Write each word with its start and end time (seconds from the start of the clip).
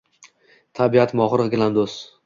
Tabiat– 0.79 1.15
mohir 1.23 1.47
gilamdo’z. 1.57 2.01